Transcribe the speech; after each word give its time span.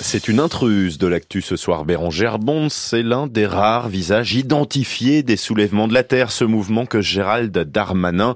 C'est 0.00 0.28
une 0.28 0.38
intruse 0.38 0.98
de 0.98 1.08
l'actu 1.08 1.42
ce 1.42 1.56
soir. 1.56 1.84
Bérangère 1.84 2.38
Bond, 2.38 2.68
c'est 2.68 3.02
l'un 3.02 3.26
des 3.26 3.46
rares 3.46 3.88
visages 3.88 4.34
identifiés 4.34 5.22
des 5.22 5.36
soulèvements 5.36 5.88
de 5.88 5.94
la 5.94 6.04
Terre, 6.04 6.30
ce 6.30 6.44
mouvement 6.44 6.86
que 6.86 7.00
Gérald 7.00 7.56
Darmanin 7.58 8.34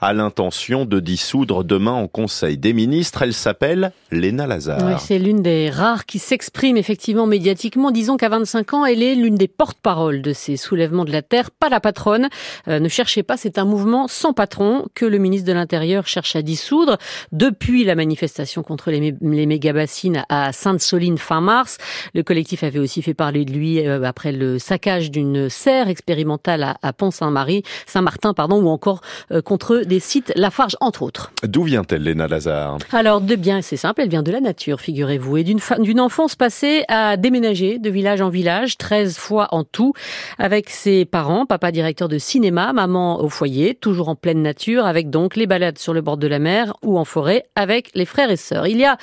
a 0.00 0.12
l'intention 0.12 0.84
de 0.84 0.98
dissoudre 1.00 1.64
demain 1.64 1.92
en 1.92 2.08
Conseil 2.08 2.56
des 2.56 2.72
ministres. 2.72 3.22
Elle 3.22 3.34
s'appelle 3.34 3.92
Léna 4.10 4.46
Lazare. 4.46 4.82
Oui, 4.84 4.94
c'est 4.98 5.18
l'une 5.18 5.42
des 5.42 5.70
rares 5.70 6.06
qui 6.06 6.18
s'exprime 6.18 6.76
effectivement 6.76 7.26
médiatiquement. 7.26 7.90
Disons 7.90 8.16
qu'à 8.16 8.28
25 8.28 8.74
ans, 8.74 8.86
elle 8.86 9.02
est 9.02 9.14
l'une 9.14 9.36
des 9.36 9.48
porte-paroles 9.48 10.22
de 10.22 10.32
ces 10.32 10.56
soulèvements 10.56 11.04
de 11.04 11.12
la 11.12 11.22
Terre, 11.22 11.50
pas 11.50 11.68
la 11.68 11.80
patronne. 11.80 12.28
Euh, 12.68 12.80
ne 12.80 12.88
cherchez 12.88 13.22
pas, 13.22 13.36
c'est 13.36 13.58
un 13.58 13.64
mouvement 13.64 14.08
sans 14.08 14.32
patron 14.32 14.86
que 14.94 15.04
le 15.04 15.18
ministre 15.18 15.46
de 15.46 15.52
l'Intérieur 15.52 16.06
cherche 16.06 16.34
à 16.34 16.42
dissoudre. 16.42 16.96
Depuis 17.32 17.84
la 17.84 17.94
manifestation 17.94 18.62
contre 18.62 18.90
les, 18.90 19.14
les 19.20 19.46
méga-bassines 19.46 20.24
à 20.28 20.52
Sainte-Soline 20.52 21.18
fin 21.18 21.40
mars, 21.40 21.78
le 22.14 22.22
collectif 22.22 22.64
avait 22.64 22.78
aussi 22.78 23.02
fait 23.02 23.14
parler 23.14 23.44
de 23.44 23.52
lui 23.52 23.86
euh, 23.86 24.02
après 24.04 24.32
le 24.32 24.58
saccage 24.58 25.10
d'une 25.10 25.48
serre 25.50 25.88
expérimentale 25.88 26.62
à, 26.62 26.76
à 26.82 26.92
Pont-Saint-Marie, 26.92 27.62
Saint-Martin, 27.86 28.32
pardon, 28.32 28.62
ou 28.62 28.68
encore 28.68 29.02
euh, 29.30 29.42
contre 29.42 29.82
des 29.90 30.00
sites 30.00 30.32
Lafarge, 30.36 30.76
entre 30.80 31.02
autres. 31.02 31.32
D'où 31.42 31.64
vient-elle, 31.64 32.04
Léna 32.04 32.28
Lazare 32.28 32.78
Alors, 32.92 33.20
de 33.20 33.34
bien, 33.34 33.60
c'est 33.60 33.76
simple, 33.76 34.02
elle 34.02 34.08
vient 34.08 34.22
de 34.22 34.30
la 34.30 34.40
nature, 34.40 34.80
figurez-vous, 34.80 35.38
et 35.38 35.44
d'une 35.44 36.00
enfance 36.00 36.36
passée 36.36 36.84
à 36.86 37.16
déménager 37.16 37.80
de 37.80 37.90
village 37.90 38.20
en 38.20 38.28
village, 38.28 38.78
13 38.78 39.18
fois 39.18 39.48
en 39.50 39.64
tout, 39.64 39.92
avec 40.38 40.70
ses 40.70 41.04
parents, 41.04 41.44
papa 41.44 41.72
directeur 41.72 42.08
de 42.08 42.18
cinéma, 42.18 42.72
maman 42.72 43.20
au 43.20 43.28
foyer, 43.28 43.74
toujours 43.74 44.08
en 44.08 44.14
pleine 44.14 44.42
nature, 44.42 44.86
avec 44.86 45.10
donc 45.10 45.34
les 45.34 45.48
balades 45.48 45.78
sur 45.78 45.92
le 45.92 46.02
bord 46.02 46.16
de 46.16 46.28
la 46.28 46.38
mer 46.38 46.72
ou 46.84 46.96
en 46.96 47.04
forêt 47.04 47.42
avec 47.56 47.90
les 47.96 48.06
frères 48.06 48.30
et 48.30 48.36
sœurs. 48.36 48.68
Il 48.68 48.78
y 48.78 48.84
a 48.84 48.96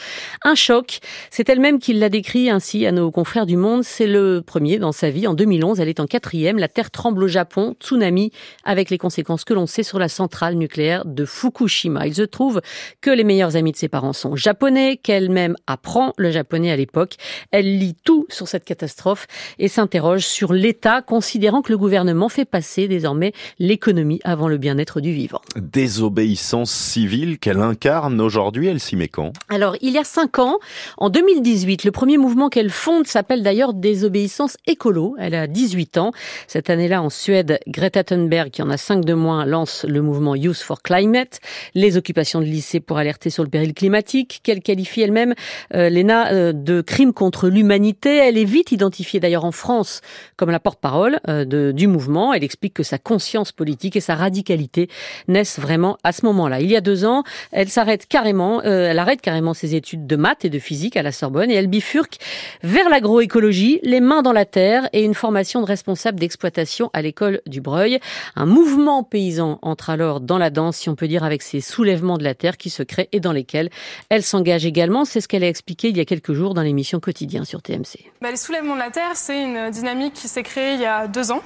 un 0.46 0.56
choc, 0.56 1.00
c'est 1.30 1.50
elle-même 1.50 1.80
qui 1.80 1.92
l'a 1.92 2.08
décrit 2.08 2.50
ainsi 2.50 2.86
à 2.86 2.94
nos 2.94 3.12
confrères 3.12 3.46
du 3.46 3.58
Monde, 3.58 3.84
c'est 3.84 4.08
le 4.08 4.42
premier 4.42 4.80
dans 4.80 4.94
sa 4.94 5.10
vie, 5.10 5.28
en 5.28 5.34
2011, 5.34 5.82
elle 5.82 5.90
est 5.90 6.00
en 6.00 6.06
quatrième, 6.06 6.58
la 6.58 6.70
terre 6.70 6.92
tremble 6.92 7.26
au 7.26 7.28
Japon, 7.28 7.76
tsunami, 7.82 8.32
avec 8.64 8.90
les 8.90 8.98
conséquences 8.98 9.44
que 9.44 9.54
l'on 9.54 9.68
sait 9.68 9.84
sur 9.84 10.00
la 10.00 10.08
centrale 10.08 10.56
nucléaire 10.56 10.77
de 10.78 11.26
Fukushima. 11.26 12.08
Il 12.08 12.14
se 12.14 12.22
trouve 12.22 12.62
que 13.02 13.10
les 13.10 13.24
meilleurs 13.24 13.56
amis 13.56 13.72
de 13.72 13.78
ses 13.78 13.88
parents 13.88 14.14
sont 14.14 14.36
japonais, 14.36 14.98
qu'elle-même 14.98 15.56
apprend 15.66 16.14
le 16.18 16.32
japonais 16.32 16.72
à 16.72 16.76
l'époque. 16.76 17.16
Elle 17.52 17.80
lit 17.80 17.96
tout 18.04 18.26
sur 18.30 18.48
cette 18.48 18.64
catastrophe 18.64 19.28
et 19.60 19.68
s'interroge 19.68 20.26
sur 20.26 20.54
l'État, 20.54 21.02
considérant 21.02 21.62
que 21.62 21.72
le 21.72 21.78
gouvernement 21.78 22.30
fait 22.30 22.46
passer 22.46 22.88
désormais 22.88 23.34
l'économie 23.60 24.20
avant 24.24 24.48
le 24.48 24.58
bien-être 24.58 25.02
du 25.02 25.12
vivant. 25.12 25.42
Désobéissance 25.56 26.72
civile 26.72 27.40
qu'elle 27.40 27.60
incarne 27.60 28.22
aujourd'hui, 28.22 28.68
elle 28.68 28.80
s'y 28.80 28.96
met 28.96 29.08
quand? 29.08 29.34
Alors, 29.50 29.76
il 29.82 29.92
y 29.92 29.98
a 29.98 30.04
cinq 30.04 30.40
ans, 30.40 30.60
en 30.98 31.10
2018, 31.10 31.84
le 31.84 31.92
premier 31.92 32.18
mouvement 32.18 32.50
qu'elle 32.50 32.70
fonde 32.70 33.08
s'appelle 33.08 33.44
d'ailleurs 33.44 33.74
Désobéissance 33.74 34.58
écolo. 34.68 35.16
Elle 35.18 35.36
a 35.36 35.48
18 35.48 35.98
ans. 35.98 36.12
Cette 36.48 36.70
année-là, 36.70 37.02
en 37.02 37.10
Suède, 37.10 37.60
Greta 37.68 38.04
Thunberg, 38.04 38.52
qui 38.52 38.62
en 38.62 38.70
a 38.70 38.78
cinq 38.78 39.06
de 39.06 39.14
moins, 39.14 39.46
lance 39.46 39.86
le 39.88 40.02
mouvement 40.02 40.36
Youth 40.36 40.58
for 40.68 40.82
Climate, 40.82 41.40
les 41.76 41.98
occupations 41.98 42.42
de 42.42 42.46
lycées 42.46 42.82
pour 42.82 42.98
alerter 42.98 43.30
sur 43.30 43.44
le 43.44 43.50
péril 43.50 43.74
climatique, 43.74 44.42
qu'elle 44.44 44.62
qualifie 44.62 45.02
elle-même, 45.02 45.34
euh, 45.74 45.90
Léna, 45.90 46.34
euh, 46.34 46.52
de 46.54 46.82
crime 46.82 47.14
contre 47.14 47.48
l'humanité. 47.48 48.18
Elle 48.18 48.38
est 48.38 48.44
vite 48.44 48.72
identifiée 48.72 49.20
d'ailleurs 49.20 49.46
en 49.46 49.54
France 49.54 50.02
comme 50.36 50.52
la 50.52 50.60
porte-parole 50.60 51.20
euh, 51.28 51.72
du 51.72 51.88
mouvement. 51.88 52.34
Elle 52.34 52.44
explique 52.44 52.74
que 52.74 52.84
sa 52.84 52.98
conscience 52.98 53.52
politique 53.52 53.96
et 53.96 54.02
sa 54.02 54.16
radicalité 54.16 54.90
naissent 55.28 55.60
vraiment 55.60 55.98
à 56.04 56.12
ce 56.12 56.26
moment-là. 56.26 56.60
Il 56.60 56.70
y 56.70 56.76
a 56.76 56.82
deux 56.82 57.06
ans, 57.06 57.24
elle 57.52 57.70
s'arrête 57.70 58.06
carrément, 58.08 58.62
euh, 58.66 58.90
elle 58.90 59.00
arrête 59.00 59.22
carrément 59.22 59.54
ses 59.54 59.76
études 59.76 60.06
de 60.06 60.16
maths 60.16 60.46
et 60.46 60.50
de 60.50 60.60
physique 60.60 60.98
à 60.98 61.04
la 61.04 61.12
Sorbonne 61.12 61.50
et 61.50 61.56
elle 61.56 61.68
bifurque 61.68 62.18
vers 62.64 62.90
l'agroécologie, 62.90 63.80
les 63.84 64.02
mains 64.02 64.22
dans 64.22 64.34
la 64.34 64.46
terre 64.46 64.90
et 64.94 65.04
une 65.04 65.14
formation 65.14 65.62
de 65.62 65.66
responsable 65.66 66.20
d'exploitation 66.20 66.90
à 66.94 67.02
l'école 67.02 67.42
du 67.46 67.62
Breuil. 67.62 68.00
Un 68.36 68.46
mouvement 68.46 69.04
paysan 69.04 69.60
entre 69.62 69.90
alors 69.90 70.20
dans 70.20 70.38
la 70.38 70.50
si 70.72 70.90
on 70.90 70.96
peut 70.96 71.08
dire, 71.08 71.24
avec 71.24 71.42
ces 71.42 71.62
soulèvements 71.62 72.18
de 72.18 72.24
la 72.24 72.36
terre 72.36 72.58
qui 72.58 72.70
se 72.70 72.84
créent 72.84 73.10
et 73.12 73.20
dans 73.20 73.32
lesquels 73.32 73.70
elle 74.10 74.24
s'engage 74.24 74.66
également. 74.66 75.06
C'est 75.06 75.22
ce 75.22 75.28
qu'elle 75.28 75.44
a 75.44 75.48
expliqué 75.48 75.90
il 75.90 75.98
y 75.98 76.00
a 76.00 76.06
quelques 76.06 76.34
jours 76.34 76.54
dans 76.54 76.62
l'émission 76.62 77.00
Quotidien 77.00 77.46
sur 77.46 77.62
TMC. 77.62 78.12
Bah, 78.22 78.32
les 78.32 78.38
soulèvements 78.38 78.76
de 78.76 78.80
la 78.80 78.92
terre, 78.92 79.16
c'est 79.16 79.44
une 79.44 79.70
dynamique 79.70 80.14
qui 80.14 80.28
s'est 80.28 80.44
créée 80.44 80.74
il 80.74 80.82
y 80.82 80.86
a 80.86 81.08
deux 81.08 81.32
ans. 81.32 81.42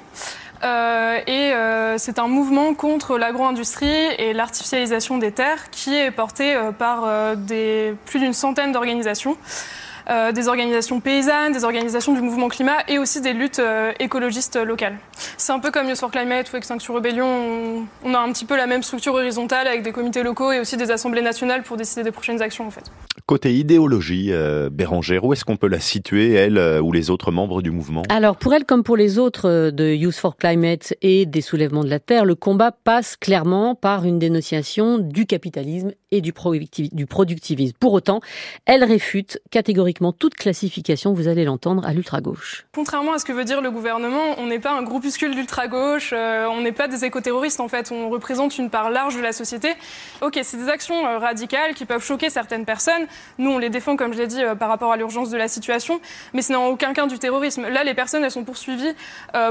Euh, 0.64 1.20
et 1.26 1.54
euh, 1.54 1.98
c'est 1.98 2.20
un 2.20 2.28
mouvement 2.28 2.74
contre 2.74 3.18
l'agro-industrie 3.18 3.88
et 4.20 4.34
l'artificialisation 4.34 5.18
des 5.18 5.32
terres 5.32 5.70
qui 5.72 5.96
est 5.96 6.12
porté 6.12 6.56
euh, 6.56 6.72
par 6.72 7.08
plus 8.06 8.20
d'une 8.20 8.34
centaine 8.34 8.72
d'organisations. 8.72 9.38
Euh, 10.10 10.32
des 10.32 10.48
organisations 10.48 11.00
paysannes, 11.00 11.54
des 11.54 11.64
organisations 11.64 12.14
du 12.14 12.22
mouvement 12.22 12.48
climat 12.48 12.78
et 12.88 12.98
aussi 12.98 13.22
des 13.22 13.34
luttes 13.34 13.60
euh, 13.60 13.92
écologistes 14.00 14.58
locales. 14.58 14.98
C'est 15.38 15.52
un 15.52 15.60
peu 15.60 15.72
comme 15.72 15.88
Youth 15.88 16.00
for 16.00 16.12
Climate 16.12 16.52
ou 16.52 16.58
Extinction 16.58 16.94
Rebellion, 16.94 17.88
on, 18.04 18.14
a 18.14 18.20
un 18.20 18.32
petit 18.32 18.46
peu 18.46 18.56
la 18.58 18.68
même 18.68 18.84
structure 18.84 19.14
horizontale 19.14 19.68
avec 19.68 19.84
des 19.84 19.92
comités 19.92 20.24
locaux 20.24 20.52
et 20.52 20.60
aussi 20.60 20.78
des 20.78 20.92
assemblées 20.92 21.22
nationales 21.22 21.64
pour 21.64 21.78
décider 21.78 22.04
des 22.04 22.12
prochaines 22.12 22.42
actions 22.42 22.68
en 22.68 22.72
fait. 22.72 22.92
Côté 23.26 23.54
idéologie, 23.54 24.30
euh, 24.32 24.70
Bérangère, 24.72 25.24
où 25.24 25.34
est-ce 25.34 25.46
qu'on 25.46 25.58
peut 25.58 25.68
la 25.68 25.80
situer, 25.80 26.34
elle 26.34 26.58
ou 26.82 26.92
les 26.92 27.10
autres 27.10 27.32
membres 27.32 27.62
du 27.62 27.72
mouvement? 27.72 28.04
Alors 28.10 28.38
pour 28.38 28.54
elle 28.54 28.66
comme 28.66 28.84
pour 28.84 28.98
les 28.98 29.20
autres 29.20 29.70
de 29.70 29.94
Youth 29.94 30.16
for 30.16 30.36
Climate 30.36 30.94
et 31.02 31.26
des 31.26 31.42
soulèvements 31.42 31.84
de 31.84 31.90
la 31.90 32.00
Terre, 32.00 32.26
le 32.26 32.36
combat 32.36 32.72
passe 32.72 33.16
clairement 33.16 33.76
par 33.76 34.06
une 34.06 34.20
dénonciation 34.20 34.98
du 34.98 35.26
capitalisme 35.26 35.92
et 36.12 36.22
du 36.22 36.34
productivisme. 36.34 37.76
Pour 37.80 37.94
autant, 37.94 38.20
elle 38.66 38.84
réfute 38.84 39.42
catégoriquement 39.50 40.12
toute 40.12 40.36
classification, 40.36 41.14
vous 41.14 41.28
allez 41.28 41.46
l'entendre, 41.46 41.86
à 41.86 41.94
l'ultra-gauche. 41.94 42.66
Contrairement 42.74 43.14
à 43.14 43.20
ce 43.20 43.26
que 43.26 43.32
veut 43.32 43.46
dire 43.46 43.62
le 43.62 43.72
gouvernement, 43.72 44.36
on 44.38 44.48
n'est 44.48 44.60
pas 44.60 44.72
un 44.72 44.84
groupuscule 44.84 45.36
d'ultra-gauche, 45.36 46.12
euh, 46.14 46.48
on 46.48 46.62
n'est 46.62 46.72
pas 46.72 46.88
des 46.88 47.06
éco-terroristes 47.06 47.60
en 47.60 47.68
fait, 47.68 47.92
on 47.92 48.10
représente 48.10 48.58
une 48.58 48.70
part 48.70 48.90
large 48.90 49.16
de 49.16 49.22
la 49.22 49.32
société. 49.32 49.70
Ok, 50.22 50.40
c'est 50.44 50.58
des 50.58 50.70
actions 50.70 51.06
euh, 51.06 51.18
radicales 51.18 51.74
qui 51.74 51.86
peuvent 51.86 52.04
choquer 52.04 52.30
certaines 52.30 52.66
personnes. 52.66 53.08
Nous, 53.38 53.50
on 53.50 53.58
les 53.58 53.70
défend, 53.70 53.96
comme 53.96 54.14
je 54.14 54.20
l'ai 54.20 54.28
dit, 54.28 54.44
euh, 54.44 54.56
par 54.56 54.70
rapport 54.70 54.92
à 54.92 54.98
l'urgence 54.98 55.30
de 55.30 55.38
la 55.38 55.48
situation, 55.48 56.02
mais 56.34 56.42
ce 56.42 56.52
n'est 56.52 56.58
en 56.58 56.68
aucun 56.68 56.94
cas 56.94 57.08
du 57.08 57.20
terrorisme. 57.20 57.68
Là, 57.68 57.84
les 57.84 57.94
personnes, 57.94 58.24
elles 58.24 58.32
sont 58.32 58.44
poursuivies 58.44 58.94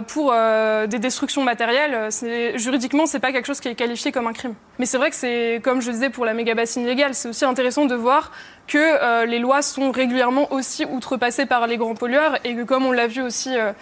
pour 0.06 0.32
des 0.32 0.99
destructions 0.99 1.43
matérielles. 1.43 2.09
Juridiquement, 2.54 3.06
c'est 3.06 3.19
pas 3.19 3.32
quelque 3.32 3.47
chose 3.47 3.60
qui 3.60 3.69
est 3.69 3.75
qualifié 3.75 4.12
comme 4.12 4.26
un 4.26 4.32
crime. 4.32 4.54
Mais 4.78 4.87
c'est 4.87 4.99
vrai 4.99 5.10
que 5.10 5.16
c'est, 5.16 5.60
comme 5.62 5.81
je 5.81 5.91
disais 5.91 6.10
pour 6.10 6.25
la 6.25 6.32
méga 6.34 6.50
bassine 6.55 6.87
légale, 6.87 7.15
c'est 7.15 7.28
aussi 7.28 7.44
intéressant 7.44 7.87
de 7.87 7.94
voir 7.94 8.33
que 8.66 9.25
les 9.25 9.38
lois 9.41 9.62
sont 9.62 9.91
régulièrement 9.91 10.53
aussi 10.53 10.84
outrepassé 10.84 11.44
par 11.47 11.66
les 11.66 11.77
grands 11.77 11.94
pollueurs 11.94 12.38
et 12.44 12.55
que 12.55 12.62
comme 12.62 12.87
on 12.87 12.93
l'a 12.93 13.09
vu 13.09 13.22
aussi 13.22 13.56
euh, 13.56 13.72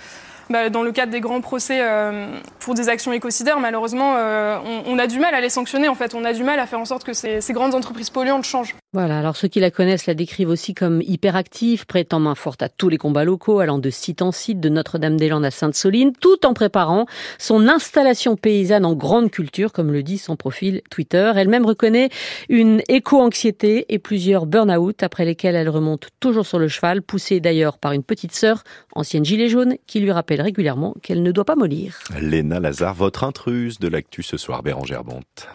bah, 0.51 0.71
dans 0.71 0.83
le 0.83 0.93
cadre 0.93 1.12
des 1.12 1.21
grands 1.21 1.43
procès 1.43 1.81
euh, 1.83 2.27
pour 2.61 2.75
des 2.75 2.89
actions 2.89 3.12
écocidaires, 3.12 3.61
malheureusement, 3.61 4.15
euh, 4.17 4.59
on, 4.87 4.99
a 4.99 5.06
du 5.06 5.19
mal 5.19 5.34
à 5.34 5.43
les 5.43 5.51
sanctionner. 5.51 5.89
En 5.89 5.95
fait, 5.95 6.15
on 6.15 6.25
a 6.25 6.33
du 6.33 6.43
mal 6.43 6.59
à 6.59 6.67
faire 6.67 6.81
en 6.81 6.87
sorte 6.87 7.05
que 7.05 7.12
ces 7.12 7.53
grandes 7.53 7.75
entreprises 7.75 8.09
polluantes 8.09 8.45
changent. 8.45 8.75
Voilà, 8.94 9.19
alors 9.19 9.37
ceux 9.37 9.49
qui 9.49 9.60
la 9.60 9.71
connaissent 9.71 10.06
la 10.06 10.15
décrivent 10.15 10.49
aussi 10.49 10.72
comme 10.72 11.03
hyperactive, 11.03 11.84
prêtant 11.84 12.21
main 12.21 12.34
forte 12.34 12.62
à 12.62 12.71
tous 12.71 12.88
les 12.88 12.97
combats 12.97 13.22
locaux, 13.22 13.60
allant 13.60 13.76
de 13.76 13.91
site 13.91 14.22
en 14.22 14.32
site, 14.32 14.60
de 14.60 14.71
Notre-Dame-des-Landes 14.71 15.44
à 15.44 15.50
Sainte-Soline, 15.50 16.15
tout 16.19 16.47
en 16.47 16.54
préparant 16.54 17.04
son 17.37 17.69
installation 17.69 18.37
paysanne 18.37 18.87
en 18.87 18.94
grande 18.94 19.31
culture, 19.31 19.75
comme 19.75 19.93
le 19.93 20.03
dit 20.03 20.16
son 20.16 20.37
profil 20.37 20.81
Twitter. 20.91 21.31
Elle-même 21.37 21.66
reconnaît 21.66 22.09
une 22.49 22.81
éco-anxiété 22.88 23.84
et 23.91 23.99
plusieurs 23.99 24.47
burn-out, 24.47 25.03
après 25.03 25.26
lesquels 25.26 25.55
elle 25.55 25.69
remonte 25.69 26.09
toujours 26.19 26.47
sur 26.47 26.59
le 26.59 26.69
cheval, 26.69 27.03
poussée 27.03 27.41
d'ailleurs 27.41 27.76
par 27.76 27.93
une 27.93 28.03
petite 28.03 28.32
sœur, 28.32 28.65
ancienne 28.94 29.26
gilet 29.26 29.50
jaune, 29.50 29.76
qui 29.87 30.00
lui 30.00 30.12
rappelle 30.12 30.41
régulièrement 30.41 30.94
qu'elle 31.03 31.22
ne 31.22 31.31
doit 31.31 31.44
pas 31.44 31.56
mollir. 31.56 31.99
Léna 32.19 32.59
Lazare, 32.59 32.94
votre 32.94 33.25
intruse 33.25 33.78
de 33.81 33.88
l'actu 33.88 34.22
ce 34.22 34.38
soir, 34.38 34.62
Bérangère 34.62 35.05
Bonte. 35.05 35.47